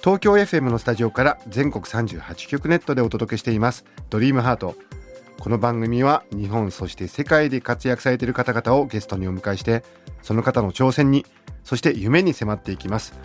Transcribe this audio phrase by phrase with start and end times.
[0.00, 3.84] 東京 FM のスタジオから全国38局ネットでお届けしています。
[4.10, 4.76] ドリームハート。
[5.40, 9.84] この番組は日本そして世界で活躍されている方々をゲストにお迎えして
[10.22, 11.26] その方の挑戦に
[11.64, 13.18] そして夢に迫っていきます。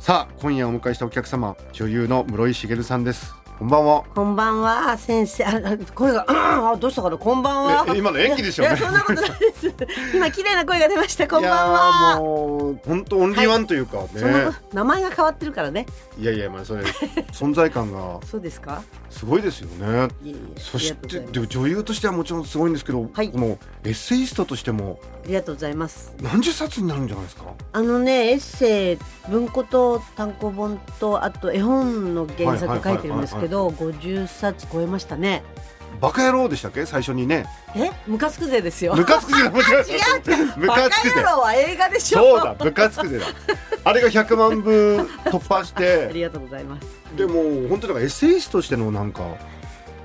[0.00, 3.39] さあ今夜お迎えしたお客様女優の室井茂さんです。
[3.60, 4.04] こんばんは。
[4.14, 4.96] こんばんは。
[4.96, 7.18] 先生ああ声があどうしたかな？
[7.18, 7.84] こんばんは。
[7.94, 8.74] え今の演技でしょうね。
[8.74, 9.74] いやそんなことないです。
[10.14, 11.28] 今綺麗な声が出ました。
[11.28, 11.66] こんばんいやー
[12.14, 15.84] はもう本当オンリーワンというかね、そんなこと名前が変わってるからね。
[16.18, 16.84] い、やいやまあそれ
[17.34, 18.82] 存在感がそうですか？
[19.10, 20.08] すごいですよね。
[20.24, 23.30] いえいえそしてでも女優としてはもちろんすごいんですけど、はい。
[23.30, 26.14] このエッセイストとしてもありがとうございます。
[26.22, 27.44] 何十冊になるんじゃないですか？
[27.72, 35.42] あのねエッセイ文庫と単行本とあと絵本の原作書いてるんですけど50冊超えましたね。
[36.00, 36.86] バカ野郎でしたっけ？
[36.86, 37.44] 最初にね。
[37.74, 37.90] え？
[38.06, 38.94] ムカつくぜですよ。
[38.94, 39.38] ムカつくぜ。
[39.92, 42.18] 違えた ムバカカつくは映画でしょ。
[42.18, 43.26] そうだムカつくぜだ。
[43.84, 46.86] あれが100万部突破しあてりがとうございます。
[47.16, 49.22] でも本当だからエッセイストとしてのなんか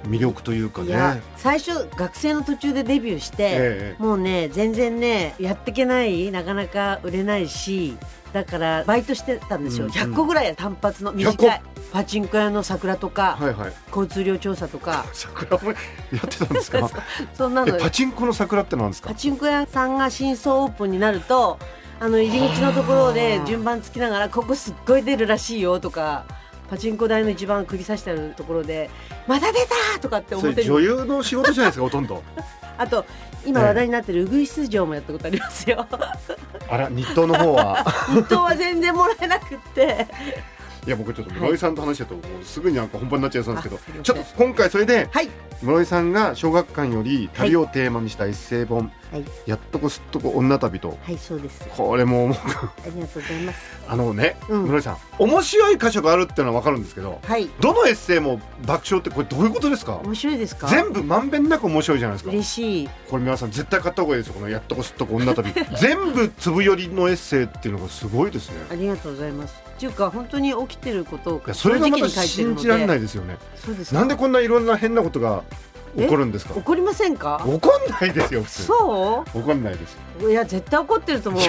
[0.07, 1.21] 魅力というかね。
[1.37, 4.03] 最初学生の途中でデビューして、ええ。
[4.03, 7.97] もうね全然ねやってけないなかなか売れないし
[8.35, 11.61] だからバイトしてたんですよ、うん100個ぐらい単発の短100い
[11.93, 13.73] パチンコ屋の桜とか、はいはい。
[13.87, 15.05] 交通量調査とか。
[15.13, 15.77] 桜もや
[16.17, 16.89] ってたんですか？
[17.33, 19.07] そんなのえパチンコの桜って何ですか？
[19.07, 21.57] パチンコ屋さんが新装オープンになると
[22.01, 26.25] あの入り口のところで順番つきながらここすっごい出るらしいよとか
[26.69, 28.89] パチンコ台の一番釘刺してあるところで
[29.27, 29.59] また出
[29.93, 30.55] たとかってそ表に。
[30.57, 32.21] れ女優の仕事じゃないですかほとんど。
[32.77, 33.05] あと
[33.45, 35.87] 今話題になってるウグイス城もやったことありますよ。
[36.67, 37.83] あら日東の方は
[38.13, 40.07] 日当は全然もらえなくって。
[40.85, 45.29] いや僕ちょっと室井さんと話してると、もうすぐになんか本番になっちゃいそうなんですけどちょっと今回それではい。
[45.63, 49.25] 室井さんが小学館より旅をテーマにしたエッセイ本「はい。
[49.45, 51.65] やっとこすっとこ女旅と」はい、そうです。
[51.75, 53.59] これもありがとうございます。
[53.87, 57.49] あのね、うん室井さん面白い箇所があるっていうのは分かるんですけどはい。
[57.59, 59.99] どのエッセイも爆笑ってこれどういうことですか？
[60.03, 60.67] 面白いですか？
[60.67, 62.89] 全部まんべんなく面白いじゃないですか嬉しい。
[63.09, 69.55] これ皆さん絶対買った方がいいですよこの「やっとこすっとこ女旅」 全部粒寄りのエッセイっていうのがすごいですねありがとうございます。
[69.75, 73.05] っていうか、本当に起きてることをそれがまた信じられないで。
[73.05, 73.99] ですよねそうですか。
[73.99, 75.43] なんでこんないろんな変なことが
[75.97, 76.53] 起こるんですか？
[76.55, 77.41] 怒りませんか？
[77.45, 80.29] 怒んないですよ普通そ怒んないですう。
[80.31, 81.45] いや、絶対怒ってると思うい。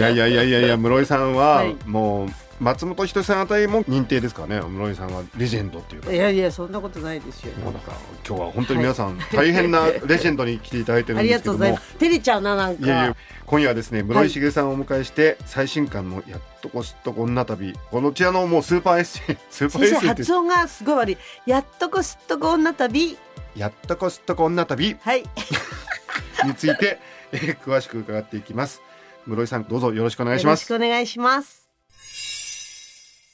[0.00, 2.28] やいやいいやいやいや室井さんははいもう
[2.60, 4.68] 松本人志さんあたりも認定ですからね？
[4.68, 7.52] 室井さんはレジェンドっていうかいやいや、そんなことないですよ。
[7.58, 7.92] もうなんか
[8.26, 11.94] 今日は本当に皆さん大変なレジェンドに来ていただいてるありがんですけどもとうございます。
[11.98, 12.86] 照れちゃうな、なんか。
[12.86, 13.16] いやいや
[13.46, 21.18] 今夜はですね室井茂さんをお迎えして、最新刊の「やっとこすっとこ女旅」このちらのもうスーパーエッセイ スーパーエッセイ発音がすごい悪い。
[21.46, 23.16] やっとこすっとこ女旅。
[23.56, 25.24] やっとこすっとこ女旅はい。
[26.44, 26.98] について、
[27.32, 28.80] えー詳しく伺っていきます
[29.26, 31.69] 室井さんどうぞよろしくお願いしますよろしくお願いします。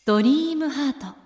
[0.07, 1.17] ドリームハート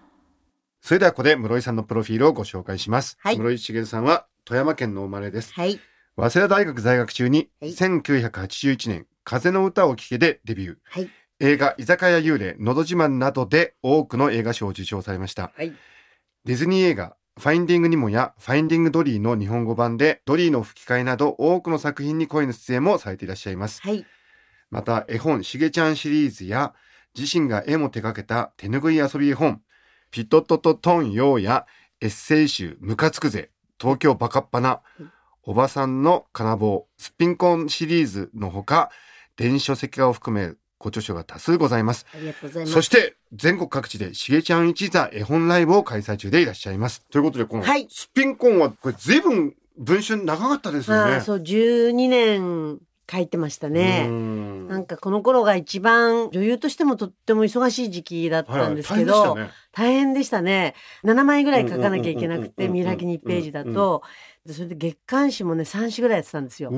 [0.81, 5.79] それではここで室井さんのプロフィールをご紹介します、はい室井茂さんは富山県の生まれですはい。
[6.17, 11.11] 早稲田大学在学中にはい1981年風の歌を聴けでデビューはい。
[11.41, 15.75] 映画居酒屋幽霊のど自慢などで多くの映画賞を受賞されましたはい。
[16.47, 24.07] ディズニー映画ファインディングニモやファインディングドリーの日本語版でドリーの吹き替えなど多くの作品に声の出演もされていらっしゃいますはい。
[24.71, 26.73] また絵本しげちゃんシリーズや
[27.19, 29.63] 自身が絵も手掛けた手ぬぐい遊び絵本
[30.11, 31.67] ピトトトトンヨーや
[32.01, 33.51] エッセイ集ムカつくぜ
[33.81, 34.81] 東京バカッパな
[35.43, 38.91] おばさんの金棒すっぴんこんシリーズのほか
[39.37, 42.07] 電子書籍化を含めご著書が多数ございます。
[42.15, 42.73] ありがとうございます。
[42.73, 47.05] そして全国各地でしげちゃん一座絵本ライブを開催中でいらっしゃいます。
[47.11, 47.87] ということでこのはい。
[47.91, 51.21] すっぴんこんはこれ随分文春長かったですよね。
[51.21, 52.79] そう、12年
[53.11, 54.07] 書いてましたうね。
[54.07, 60.75] んなんかこの頃が一番女優としてもとっても忙しい時期だったんですけど、はいはい大変でしたね
[61.05, 61.15] 大変でしたね。
[61.15, 64.03] 7枚ぐらい書かなきゃいけなくて、見開き2ページだと、
[64.45, 66.71] でそれで月刊誌もね、3誌ぐらいやってたんですよ。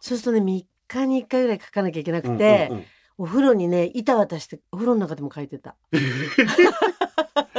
[0.00, 2.70] そうするとね、3日に1回ぐらい書かなきゃいけなくうんて、
[3.16, 5.76] お風呂にね、板渡して、お風呂の中でも書いてた。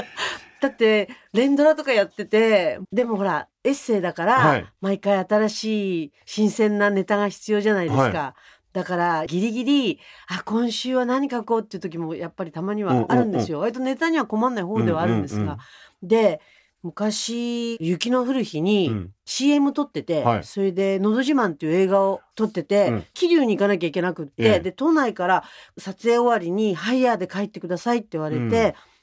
[0.61, 4.65] だって、連ドラとかやってて、でもほら、エッセイだから、はい。
[4.81, 8.35] 毎回新しい新鮮なネタが必要じゃないですか。
[8.71, 15.57] だからギリギリあ今週は何書こうっていう時もやっぱりたまにはあるんですよ、割とネタには困んない方ではあるんですが、うんうんうん
[16.01, 16.39] で
[16.81, 19.13] 昔雪の降る日にうん。
[19.25, 20.43] CM 撮ってて、はい。
[20.45, 23.03] それで「のど自慢」っていう映画を撮ってて、うん。
[23.13, 24.59] 桐生に行かなきゃいけなくって、ええ。
[24.61, 25.43] で都内から
[25.77, 28.49] 撮影終わりに「ハイヤーで帰ってください」って言われて、うん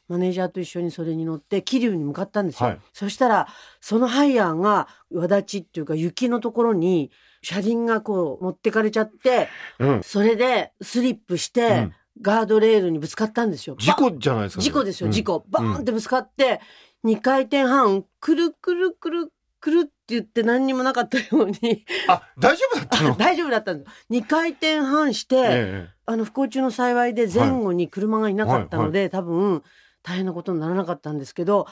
[0.09, 3.49] マネージャーと一緒にそれに乗って桐生に向かったんですよ、はいそしたら
[3.81, 7.11] そのハイヤーが輪立ちっていうか雪のところに
[7.43, 9.49] 車輪がこう持ってかれちゃって
[9.79, 10.03] うん。
[10.03, 13.77] それでスリップして、うんガードレールにぶつかったんですよ。
[13.79, 14.63] 事故じゃないですか。
[14.63, 15.45] 事故ですよ、うん事故。
[15.51, 16.61] バーンってぶつかって、
[17.05, 23.17] 2回転半、くるくるくるくるって言って何にもなかったように、あ、大丈夫だったの？
[23.19, 24.07] 大丈夫だったんです。
[24.11, 29.63] 2回転半して、えあの、不幸中の幸いで前後に車がいなかったので、多分、
[30.07, 31.67] 大変なことにならなかったんですけど、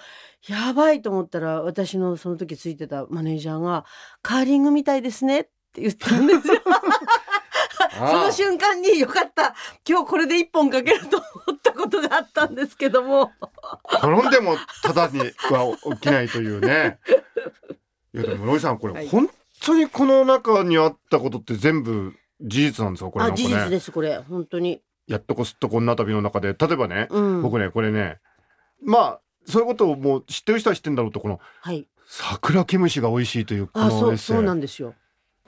[0.49, 3.85] やばいと思ったら、私のその時ついてたマネージャーが、
[4.23, 6.55] カーリングみたいですねって言ったんですよ。
[7.95, 9.55] えその瞬間によかった。
[9.89, 11.27] 今日これで一本かけると思
[11.57, 13.31] ったことがあったんですけども。
[13.89, 16.99] 転んでもただには起きないというね。
[18.13, 19.31] いやでもロイさんこれ、はい本
[19.65, 23.11] 当にこの中にあったことって全部事実なんですか？
[23.13, 23.37] これね。
[23.37, 24.19] 事実です、これ。
[24.19, 24.83] 本当に。
[25.07, 27.43] やっとこすっとこんな旅の中で例えばね、うん。
[27.43, 28.19] 僕ねこれね
[28.85, 31.87] まあそういうことをもう知ってる人は知ってるんだろうとこのはい。
[32.07, 34.37] 桜毛虫が美味しいというこあ、そう、のエッセイ。
[34.37, 34.95] そうなんですよ。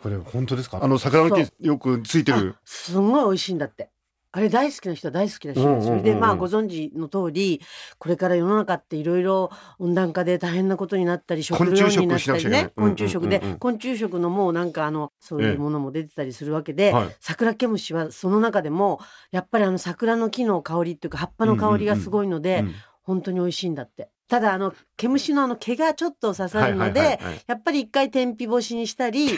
[0.02, 0.80] これ本当ですか？
[0.82, 2.54] あの桜の木よくついてる。
[2.56, 3.90] あすんごい美味しいんだって。
[4.32, 5.84] あれ大好きな人は大好きだし、うんうんうんうん。
[5.84, 7.62] それでまあご存知の通り、
[7.98, 17.16] これから世の中っていろいろ温暖化で大変なことになったり、食料になったりね、昆昆虫食で、昆虫食のもうなんかあの、そういうものも出てたりするわけで、はい。
[17.20, 19.00] 桜毛虫はその中でも、
[19.30, 22.74] やっぱりあの桜の木の香りっていうか葉っぱの香りがすごいので、うん
[23.06, 24.10] 本当に美味しいんだって。
[24.28, 29.28] ただあの、毛虫のあの毛がちょっと刺さるので、はいはいはいはいやっぱり一回天日干しにしたり、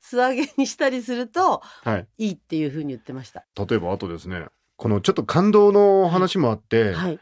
[0.00, 3.44] 素揚げにしたりするとはいいいっていうふうに言ってました。
[3.54, 4.46] 例えばあとですね
[4.76, 7.20] このちょっと感動の話もあって、はい。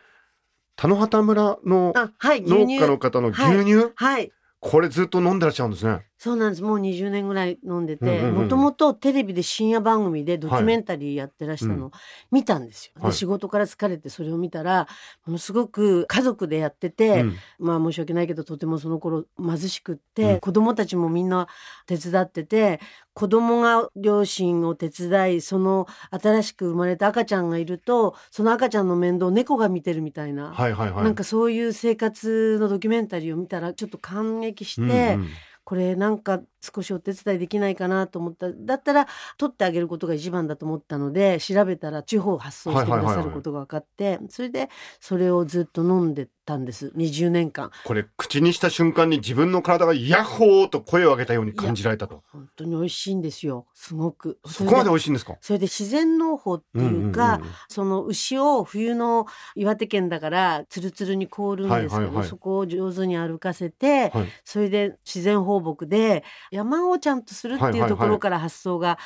[0.76, 2.76] 田野畑村の農乳。
[2.76, 4.30] 家の方の牛乳、はい。
[4.60, 6.06] これずっと飲んでらっしゃるんですね。
[6.18, 6.62] そうなんです。
[6.62, 11.90] もう20年ぐらい飲んでて、もともとテレビで深夜番組でドキュメンタリーやってらしたのを
[12.32, 12.92] 見たんですよ。
[13.00, 13.10] はい。
[13.12, 14.88] で、仕事から疲れてそれを見たら、
[15.24, 17.36] ものすごく家族でやってて、うん。
[17.60, 20.40] まあ申し訳ないけどとてもその頃貧しくって、うん。
[20.40, 21.46] 子供たちもみんな
[21.86, 22.80] 手伝ってて
[23.14, 31.04] 子供が両親を手伝いその新しく生まれた赤ちゃんがいるとその赤ちゃんの面倒を猫が見てるみたいな、はいはいはい。
[31.04, 35.28] なんかそういう生活のドキュメンタリーを見たらちょっと感激して、うんうん
[35.68, 38.50] これなんか少しお手伝いできないかなと思った。
[38.50, 39.06] だったら
[39.36, 46.92] 取ってあげることが一番だと思ったので調べたら地方発送してくださることが分かって、それでそれをずっと飲んでたんです。
[46.96, 47.70] 20年間。
[47.84, 52.22] これ口にした瞬間に自分の体がヤッホーと声を上げたように感じられたと。
[52.32, 53.66] 本当に美味しいんですよ。
[53.74, 54.38] すごく。
[54.46, 55.36] そこまで美味しいんですか？
[55.42, 57.48] それで自然農法っていうか、んんん。
[57.68, 62.26] その牛を冬の岩手県だからツルツルに凍るんですけど、はいはいはい。
[62.26, 64.28] そこを上手に歩かせて、はい。
[64.44, 68.98] それで自然放牧で山をちゃんとするってはいはいはいいうところから発想が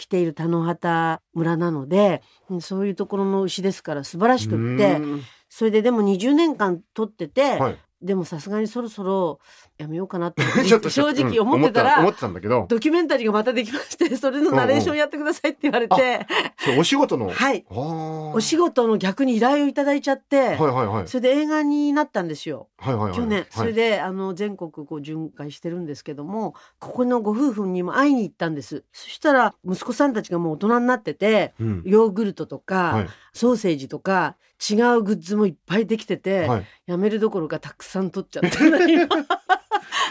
[0.00, 7.78] 来ている田野畑村なので、うんそういうところの牛ですから素晴らしくってうんそれででも20年間取ってて、はい。
[8.00, 9.40] でもさすがにそろそろ
[9.80, 16.26] やめようかなって思って ちょっと正直思ってたら、うん思ってたんだけど、ドキュメンタリーがまたできまして それのナレーションやってくださいって言われて、
[16.58, 17.28] そうお仕事の？
[17.30, 21.08] はいお仕事の逆に依頼をいただいちゃって、はいはいはい。
[21.08, 22.68] それで映画になったんですよ。
[22.78, 23.14] はいはいはい。
[23.16, 23.80] 去年、それで。
[23.80, 36.66] であの全国こう巡回してるんですけどもここのご夫婦にも会いに行ったんですそしたら息子さんたちがもう大人になっててうんヨーグルトとか、はいソーセージとか違うグッズもいっぱいできてて、はい。
[36.86, 38.58] やめるどころかたくさん取っちゃって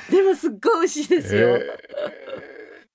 [0.10, 1.64] でもすっごい美味しいですよ、えー。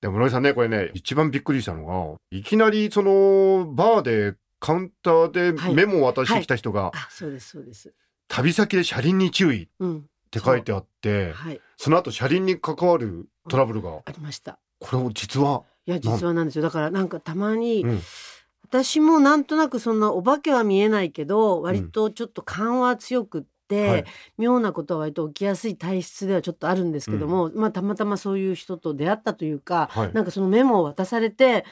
[0.03, 7.93] でも室井さんねこれね一番びっくりしたのがいきなりそのバーでカウンターでメモを渡してきた人が、あそうですそうです。
[8.29, 10.07] 旅先で車輪に注意っうん。
[10.31, 11.61] て書いてあってはい。
[11.77, 14.01] その後車輪に関わるトラブルが。
[14.05, 14.59] ありました。
[14.81, 16.63] これを実はいや実はなんですよ。
[16.63, 18.01] だからなんかたまに、うん。
[18.65, 24.05] 私もなんとなくそんなお化けは見えないけど割とちょっと勘は強くって、はい。
[24.39, 30.13] 妙なことは割と起きやすい体質ではちょっとあるんですけども、まあたまたまそういう人と出会ったというか、はい。
[30.13, 31.65] なんかそのメモを渡されて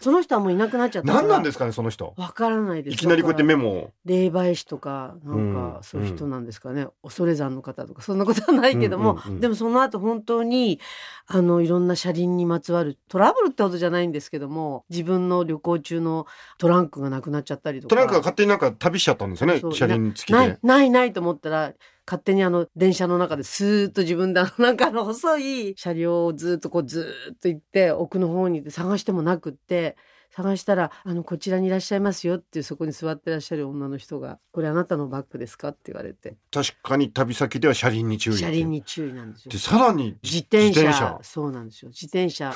[0.00, 2.14] その人はもういなくなっちゃった何なんですかねその人。
[2.16, 2.94] わからないです。
[2.94, 3.90] いきなりこうやってメモモを。
[4.04, 5.54] 霊媒師とかなんうん。
[5.54, 10.80] かそういう人なんですかね、恐山の方とかそんなことはないけども、うんうんうんでもその後本当に
[11.26, 16.26] あのいろんな車輪にまつわるトラブルってことじゃないんですけども自分の旅行中の
[16.58, 17.90] トランクがなくなっちゃったりとか。
[17.90, 21.74] トランクが勝手になんか旅しちゃったんですよね車輪付きないでないないと思ったら
[22.06, 29.96] 勝手にあの電車の中でスーッと自分であの なんかの細い車両をずっとこうずっと行って奥の方に行って探してもなくって
[30.30, 36.36] 探したら「あのこちらにいらっしゃいますよ」っていうそこに座ってらっしゃる女の人が「これあなたのバッグですか?」って言われて。
[36.52, 39.52] 確かに旅先では車輪に注意車輪に注意なんですよ。
[39.52, 39.58] で。
[39.58, 40.82] さらに自転車。
[40.82, 41.88] 自転そうなんですよ。
[41.90, 42.52] 自転車。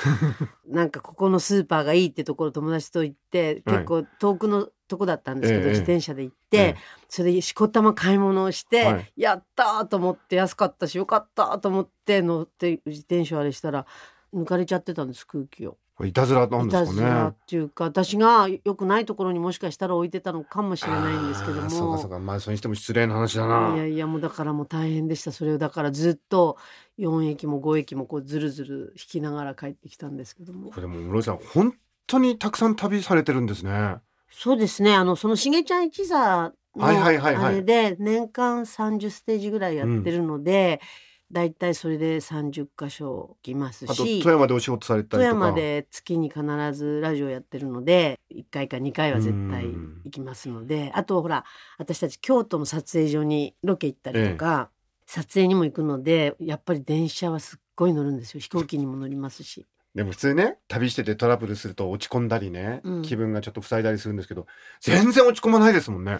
[0.67, 3.77] なんかここのスーパーがいいってところ友達と行って はい。
[3.77, 5.69] 結構遠くのとこだったんですけど、ええ。
[5.71, 6.75] 自転車で行って、ええ。
[7.09, 9.87] それでしこたま買い物をして、はいやったー！
[9.87, 11.43] と思って安かったしよかった！
[11.45, 13.85] ーと思って乗って自転車あれしたら
[14.33, 15.77] 抜かれちゃってたんです空気を。
[16.05, 17.07] いたずらなんいたですかね。
[17.07, 22.15] ずらっていうか私が良くないところにもしかしたら置いてたのかもしれないんですけどあーそうかそうも。
[22.15, 22.19] か。
[22.19, 23.75] まあそれにしても失礼な話だな。
[23.75, 25.31] いやいやもうだからもう大変でした。
[25.31, 26.57] それをだからずっと
[26.99, 30.69] 4駅も5駅もこうずるずる引きながら帰ってきたんですけども。
[30.69, 31.73] これでも室井さん本
[32.07, 33.97] 当にたくさん旅されてるんですね。
[34.29, 34.93] そうですね。
[34.93, 37.45] あのそのしげちゃん一座のはいはいはいはい。
[37.45, 40.89] あれで年間30ステージぐらいやってるので、だい
[41.33, 45.45] たいそれで30箇所来ますあとし富山でお仕事された富りとか。
[45.47, 50.01] 山で月に必ずラジオやってるので1回か2回は絶対うん。
[50.03, 51.45] 行きますのであとほら
[51.77, 54.69] 私たち京都の撮影所にロケ行ったりとか、
[55.05, 58.39] 撮影にも行くのでやっぱり電車はすっごい乗るんですよ。
[58.39, 59.65] 飛行機にも乗りますし。
[59.95, 63.01] でも普通ね旅しててトラブルすると落ち込んだりね、うん。
[63.03, 64.47] 気分がちょっと塞いだりするんですけど
[64.81, 66.19] 全然落ち込まないですもんね。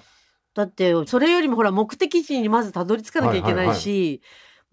[0.53, 4.21] だってそれよりもほら目的地にまずたどり着かなきゃいけないし、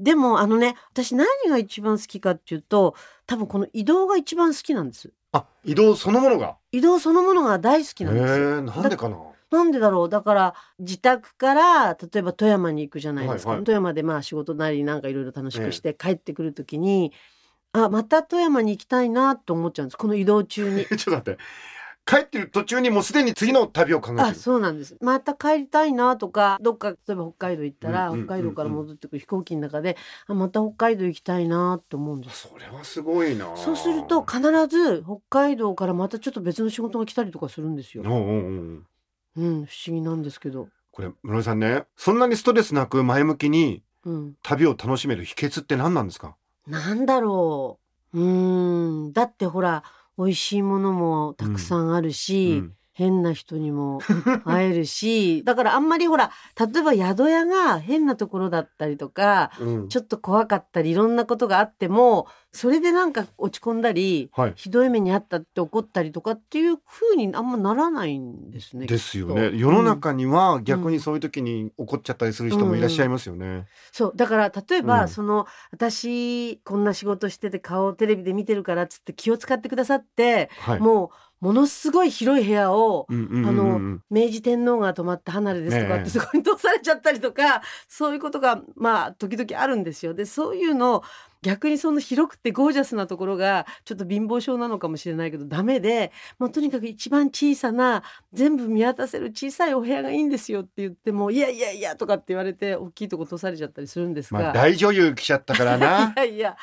[0.01, 5.13] でもあのね私何が一番好きかっていうと多分この移動が一番好きなんです。
[5.33, 6.57] あ移動そのものが？
[6.73, 8.59] 移動そのものが大好きへなんですよ。
[8.59, 9.17] えなんでかな？
[9.51, 10.09] なんでだろう？
[10.09, 13.65] だから自宅から例えば富山に行くじゃないですか、はいはい。
[13.65, 17.13] 富山でまあ仕事なりなんかいろいろ楽しくして帰ってくる時に、
[17.73, 19.97] あまた富山に行きたいなと思っちゃうんです。
[19.97, 20.87] この移動中に。
[20.91, 21.39] ちょっと待って
[22.07, 24.97] 帰ってる途中にもうすでに次の旅を考えてあるそうなんです。
[25.01, 28.27] また帰りたいなとかどっか例えば北海道行ったら、うんうんうんうん。
[28.27, 32.49] 北海道から戻ってくる飛行機の中であまた北海道行きたいなと思うんです。
[32.49, 33.57] それはすごいな。
[33.57, 38.03] そうすると必ず北海道からまたちょっと別の仕事が来たりとかするんですよ。
[38.05, 38.87] おうおうおう。
[39.37, 40.69] うん不思議なんですけど。
[40.91, 44.35] これ室井さんねそんなにストレスなく前向きにうん。
[44.43, 46.35] 旅を楽しめる秘訣って何なんですか？
[46.67, 47.79] なんだろ
[48.13, 48.19] う。
[48.19, 49.13] うーん。
[49.13, 49.85] だってほら
[50.21, 54.01] 美味しいものもたくさんあるし、うん変な人にも
[54.45, 59.89] 会えるし だからあんまりほら例えば宿屋が変なところだったりとかうん。
[59.89, 64.53] ちょっと怖かったりいろんなことがあってもそれでなんか落ち込んだりはい。
[64.55, 68.87] ひどい目にあったって怒ったりとかっていう風にあんまならないんですね。
[68.87, 69.53] ですよね。
[69.55, 74.13] 世の中には逆にそういう時に怒っちゃったりする人もいらっしゃいますよね、そう。
[74.15, 75.09] だから例えば、うん。
[75.09, 80.81] その私こんな仕事してて顔をテレビで見てるからっつって気を使ってくださって、はい。
[80.81, 81.11] もう
[81.41, 90.13] ものすごい広い部屋を、あの明治天皇が泊まった離れですとかってそこに通されちゃったりとか そういうことがまあ時々あるんですよ。
[90.13, 91.03] でそういうのを
[91.43, 98.03] 逆にその広くてゴージャスなところがちょっと貧乏症なのかもしれないけどダメで、まあ、とにかく一番小さな
[98.35, 104.41] 全部見渡せる小さいお部屋がいいんですよって言ってもいやいやいやとかって言われて大きいとこ通されちゃったりするんですが。
[104.41, 106.57] まあ大女優来ちゃったからな いやいや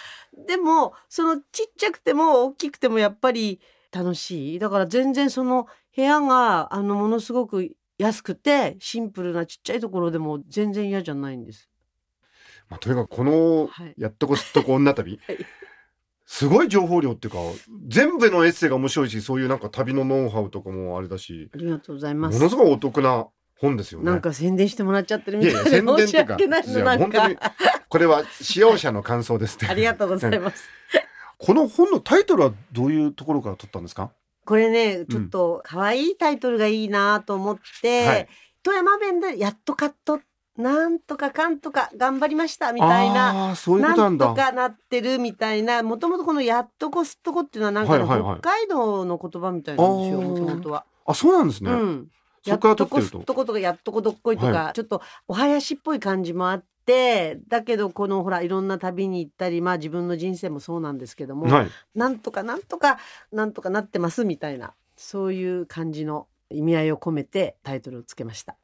[0.46, 3.60] でもそのちっちゃくても大きくてもやっぱり
[3.98, 11.70] 楽しいだから全然その部屋があのものすごく安くてシンプルなちっちゃいところでも全然嫌じゃないんです。
[12.70, 15.38] まあ、とにかくこのはいやっとこすっとこ女旅、 はい
[16.30, 17.39] すごい情報量っていうか
[17.88, 22.38] 全部のエッセイが面白いしそういうなんか旅のノウハウとかもあれだしありがとうございます。
[22.38, 24.08] ものすごいお得な本ですよね。
[24.08, 27.54] なんか宣伝してもらっちゃってるみたいで申し訳ないのなん本当にか
[27.88, 30.70] これは使用者の感想ですって ありがとうございます。
[31.38, 34.12] この本のタイトルはどういうところから取ったんですか？
[34.46, 38.27] これねちょっと可愛いタイトルがいいなと思って、はい。
[38.63, 40.20] 富山弁でやっとカット
[40.58, 48.39] なんとかかんとか頑張りましたみたいなういうなんとかなってるみたいなもともとこの「やっとこすっとこ」っていうのはなんかのはいはいはい。
[48.39, 50.86] 北海道の言葉みたいなんですよもともとは。
[51.06, 52.08] あそうなんですね、うん、
[52.46, 61.67] やっとこすっとことかやっとこどっこいとか、はちょっとお囃子っぽい感じもあってだけどこのほらいろんな旅に行ったりまあ自分の人生もそうなんですけども、はい。
[61.94, 62.98] なんとかなんとか
[63.32, 68.56] なんとかなってますみたいなそういう感じの意味合いを込めてタイトルをつけました。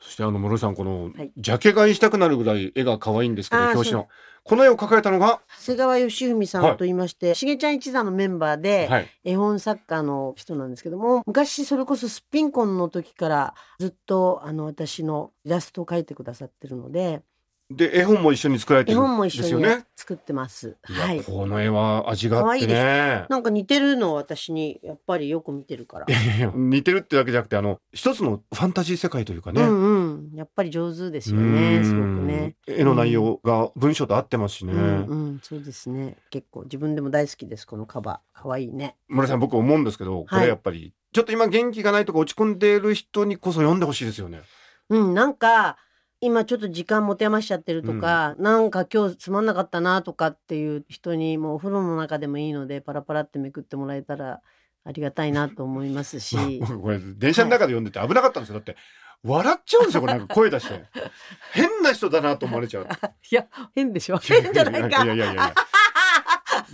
[0.00, 1.32] そしてあの室井さんこの、はい。
[1.36, 4.08] ジャケ買いしたくなるぐらい絵が可愛いんですけど表紙の。
[4.42, 5.40] この絵を描かれたのが？
[5.58, 9.08] 長谷川義文さんと言いまして、しげちゃん一座のメンバーで、はい。
[9.24, 17.22] 絵本作家の人なんですけども昔それこそすっぴんこんの時からずっとあの私のイラストを描いてくださってるので
[17.70, 20.76] で絵本も一緒に作られて絵る本も一緒にんですよね作ってます。
[20.82, 21.22] はい。
[21.22, 26.06] この絵は味があって可ねなんか似てるの私にやっぱりよく見てるから。
[26.54, 30.36] 似てるってわけじゃなくてあの一つのファンタジー世界というかね、うんうん。
[30.36, 31.82] やっぱり上手ですよね。
[31.84, 32.56] すごくね。
[32.68, 36.16] うん絵の内容が文章と合ってますしね、うんうん、そうですね。
[36.30, 37.66] 結構自分でも大好きです。
[37.66, 38.42] このカバー。
[38.42, 38.96] 可愛いね。
[39.08, 44.42] 村井さん僕思うんですけどこれやっぱり、ちょっと今元気がないとか落ち込んでいる人にこそ読んでほしいですよね
[44.90, 45.78] うん、なんか、
[46.24, 54.40] 今ちょっと時間持て余しちゃってるとか、なんか今日つまんなかったなとかっていう人にもうお風呂の中でもいいのでパラパラってめくってもらえたら
[54.84, 56.36] ありがたいなと思いますし。
[56.66, 58.54] 僕これ電車の中で読んでて危なかったんですよ。
[58.54, 58.76] だって
[59.22, 60.84] 笑っちゃうんですよこれなんか声出して。
[61.52, 62.88] 変な人だなと思われちゃう。
[63.30, 64.16] いや変でしょ。
[64.16, 65.54] 変じゃないかいやいやいやいや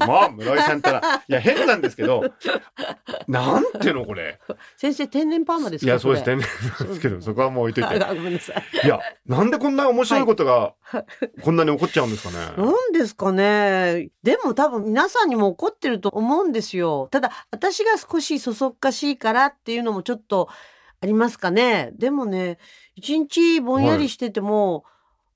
[0.07, 1.23] まあ村井さんったら。
[1.29, 2.23] いや変なんですけど
[3.29, 4.39] なんていうのこれ。
[4.77, 5.91] 先生天然パーマですか？
[5.91, 6.25] いやそうです。
[6.25, 8.05] 天然なんですけどそこはもう置いといて。
[8.05, 8.87] あごめんなさい。
[8.87, 10.75] いやなんでこんな面白いことが
[11.43, 14.11] こんなに起こっちゃうんですかね、なんですかね。
[14.23, 17.09] でも多分皆さんにも怒ってると思うんですよ。
[17.11, 20.49] ただ私が少しそそっかしいからっていうのもちょっと
[21.03, 21.91] ありますかね。
[21.95, 22.59] でもね
[22.97, 24.85] 一日ぼんやりしてても、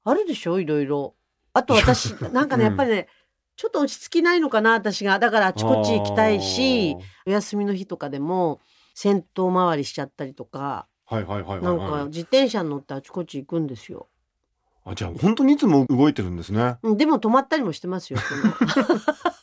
[0.04, 0.60] あるでしょ？
[0.60, 1.14] いろいろ。
[1.54, 3.08] あと私なんかね、うんやっぱりね
[3.56, 5.18] ちょっと落ち着きないのかな私が。
[5.18, 6.96] だからあちこち行きたいし
[7.26, 8.60] お休みの日とかでも
[8.94, 10.86] 銭湯回りしちゃったりとか。
[11.06, 14.08] はいはいはいはい、なんかはい、自転車に乗ってあちこち行くんですよ。
[14.86, 16.76] あじゃあ本当にいつも動いてるんですね。
[16.82, 18.18] うんでも止まったりもしてますよ。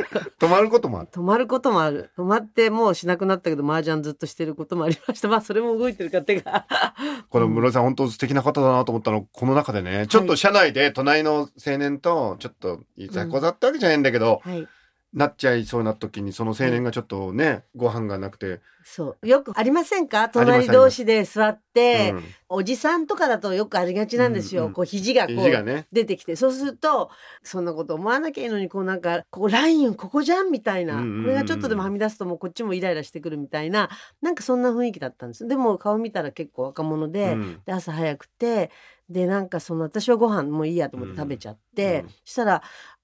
[0.38, 2.10] 止まることもある止まることもある。
[2.16, 5.28] 止まってもうしなくなったけど、麻雀ずっとしてることもありました。
[5.28, 6.66] まあ、それも動いてるか手が。
[7.30, 14.66] これ室井さん本当素敵な方だなと思ったのこの中でねちょっと車内で隣の青年とちょっといざこざってわけじゃないんだけど、はい。
[15.16, 19.26] なっちゃいそうな時にその青年がちょっとねご飯がなくて、そう。
[19.26, 20.28] よくありませんか？
[20.28, 22.24] 隣同士で座って、うん。
[22.48, 24.62] おじさんとかだとよくありがちなんですよ。
[24.62, 25.88] うんうんこう、肘がこう、肘がね。
[25.90, 26.36] 出てきて。
[26.36, 27.10] そうすると、
[27.42, 30.96] そんなこと思わなきゃいいのに、こうなんか、ここラインここじゃんみたいな。
[30.96, 31.22] うんうんうん。
[31.24, 33.88] これがちょっとでもはみ出すともうこっちもイライラしてくるみたいな、
[34.22, 35.48] なんかそんな雰囲気だったんです。
[35.48, 37.60] でも顔見たら結構若者で、うん。
[37.64, 38.70] で朝早くて
[39.08, 42.62] でなんかその私はご飯もういいやと思って食べちゃって、うんしたら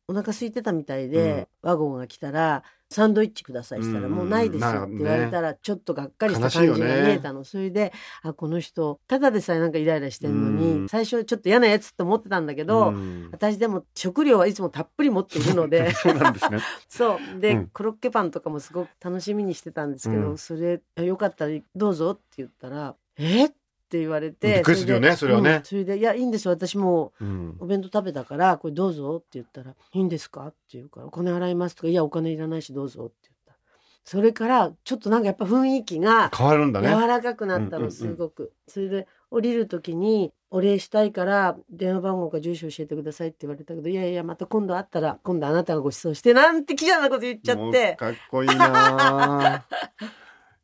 [0.09, 4.13] お腹空いてたみたいで、ワゴンが来たら「サンドイッチください」したら「うん。
[4.13, 7.93] もうないです」って言われたらちょっとがっかりした感じが見えたの、それで
[8.23, 10.89] あこの人ただでさえなんかイライラしてんのに、うん。
[10.89, 13.29] 最初はちょっと嫌なやつと思ってたんだけど、うん。
[13.33, 16.59] 私でも食料はいつもたっぷり持っているので そうなんですね。
[16.88, 17.41] そう。
[17.41, 17.67] で、うん。
[17.69, 20.38] コロッケパンとかもすごく楽しみにしてたんですけど、うん。
[20.38, 23.47] それよかったらどうぞって言ったら「え？
[23.47, 23.51] っ?」
[23.92, 25.57] って言われてびっくりするよねでそれはね。
[25.57, 27.12] うんそれで「いやいいんです私も
[27.59, 33.55] お弁当食べたからこれどうぞ」って言ったら「いいんですか?」って言うから「お金払います」とか「いやお金いらないしどうぞ」って言った。
[34.05, 47.96] それからちょっとなんかやっぱ雰囲気が変わるんだ柔ねらかくなったのすごく、それで降りる時に「お礼したいから電話番号か住所教えてください」って言われたけど「いやいやまた今度会ったら今度あなたがご馳走して」なんて気じゃなこと言っちゃって。
[47.96, 48.64] かっこいいな
[49.59, 49.66] あ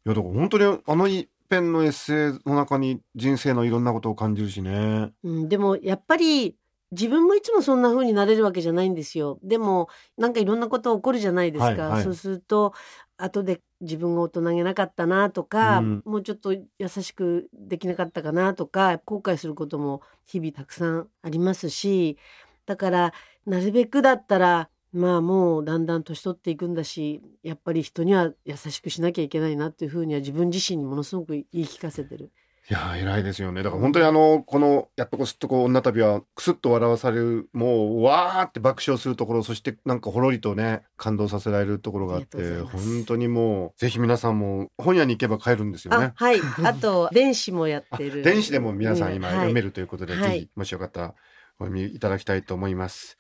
[0.07, 6.57] いやだから本当にあの一編のエッセイの中に人生のいろんなことを感じるしねうん、でもやっぱり
[6.91, 9.39] 自分もいつもそんな風になれるわけじゃないんですよ。
[9.43, 11.67] でもなんかいろんなこと起こるじゃないですか。
[11.67, 12.73] はいはいそうすると
[13.19, 22.17] 後で自分が大人げなかったなとか、うんもうちょっと優しくできなかったかなとか後悔することも日々たくさんありますし
[22.65, 23.13] だから
[23.45, 32.31] なるべくだったらまあもうだんだん年取っていくんだしやっぱり人には優しくしなきゃいけないなっていうふうには自分自身にものすごく言い聞かせてる。
[32.71, 46.07] いやー偉いですよねだから本当にあのこの「やっとこすっとこ女旅」はクスッと笑わされるもうわーって爆笑するところそしてなんかほろりとね感動させられるところがあって本当にもうぜひ皆さんも本屋に行けば買えるんですよね。
[46.09, 51.15] あはいあと電子もやっあてる電子でも皆さん今はい読めるということで、はいぜひもしよかったら
[51.61, 53.17] お読みいただきたいと思います。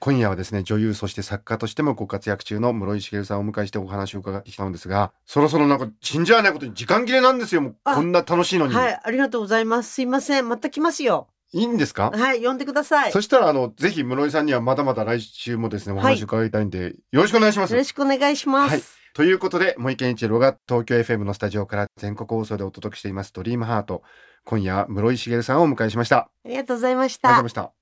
[0.00, 9.92] 今夜はですね女優そして作家としてもご活躍中の室井茂さんをお迎えしてお話を伺ってきたのですがそろそろなんか信じられないことに時間切れなんですよもうあこんな楽しいのに、はい、ありがとうございます。
[9.92, 10.48] すいません。
[10.48, 11.28] また来ますよ。
[11.52, 12.10] いいんですか？
[12.14, 13.06] はい、呼んでください。
[13.08, 17.84] よそしたらあのぜひ室井さんにはまだまだ来週もですねおはい話を伺いたいんで、よろしくお願いしますろ。
[17.84, 18.70] しくお願いします。
[18.70, 18.82] はい
[19.12, 24.02] ということで森健一郎が東京 FM のスタジオから全国放送でお届けしています「ドリームハート
[24.44, 26.16] 今夜は室井茂さんをお迎えしました。
[26.18, 27.68] ありがとうございましありがとうございたま。
[27.68, 27.79] した。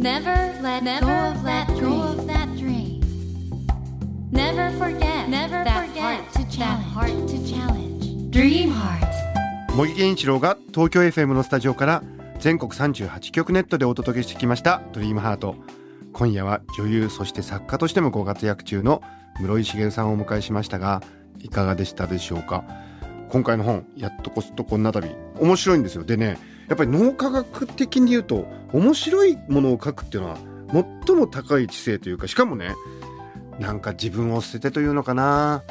[0.00, 3.00] Never let go of that go of that dream.
[4.30, 8.30] Never forget, never that forget heart to that heart to challenge.
[8.30, 9.06] Dream heart.
[9.74, 12.02] 茂木健一郎が東京 FM のスタジオから
[12.38, 15.56] 全国38局ネットでお届けしてきました「ドリームハート
[16.12, 19.02] 今夜は女優そして作家としてもご活躍中の
[19.40, 21.02] 室井茂さんをお迎えしましたが
[21.40, 22.64] いかがでしたでしょうか？
[23.28, 30.38] 今回の本「やっとこすっとこんな旅」面白いんですよでねやっぱり脳科学的に言うと面白いものを書くっていうのは
[31.06, 32.74] 最も高い知性というかしかもね
[33.58, 35.62] なんか自分を捨ててというのかな。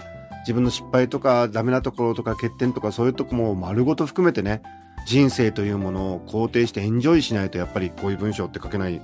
[0.41, 4.61] 自分の失敗とかダメなところとか欠点とかそういうとこも丸ごと含めてね
[5.07, 9.01] 人生というものを肯定してエンジョイしないとやっぱりこういう文章って書けない。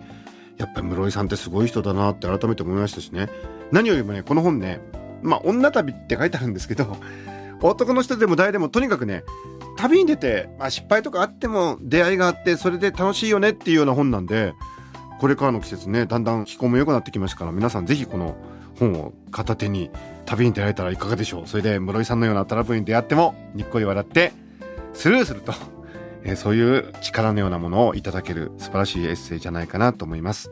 [0.58, 3.28] やっぱり室井さんってすごい人だなって改めて思いましたしね。
[3.72, 4.82] 何よりもねこの本ね
[5.24, 6.96] まあ女旅って書いてあるんですけど
[7.62, 9.24] 男の人でも誰でもとにかくね
[9.82, 14.54] 旅に出て、まあ、失敗とかあっても出会いがあってそれで楽しいよねっていうような本なんで
[15.20, 18.36] これからの季節ねだんだん気候も良くなってきましたから皆さんぜひこの
[18.78, 19.90] 本を片手に
[20.28, 21.48] 旅に出られたらいかがでしょう。
[21.48, 24.34] それで室井さんのようなトラブルに出会ってもにっこり笑って
[24.94, 25.54] スルーすると、
[26.24, 30.52] えー、そういう力のようなものをいただける素晴らしいエッセイじゃないかなと思います。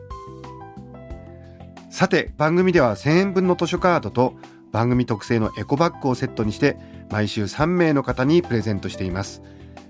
[1.90, 4.34] さて番組では1000円分の図書カードと
[4.72, 6.76] 番組特製のエコバッグをセットにして
[7.10, 9.42] 毎週3名の方にプレゼントしています。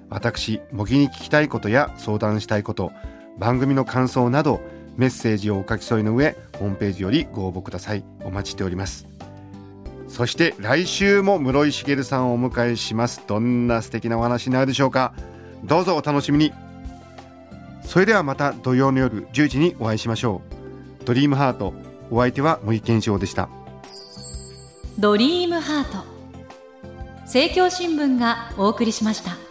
[0.08, 2.92] 私模擬に聞きたいことや相談したいこと
[3.38, 4.60] 番組の感想など
[4.96, 8.04] メッセージをお書き添えの上ホームページよりご応募ください。
[8.24, 9.06] お待ちしております。
[10.08, 13.22] そして来週も室井茂さんをお迎えします。
[13.26, 15.14] どんな素敵なお話になるでしょうか。
[15.64, 16.52] どうぞお楽しみに。
[17.82, 20.42] それではまた土曜の夜10時にお会いしましょ
[21.02, 21.04] う。
[21.04, 21.72] ドリームハート。
[22.10, 23.48] お相手は森健翔でした。
[24.98, 26.19] ドリームハート。
[27.32, 29.49] 政教新聞がお送りしました。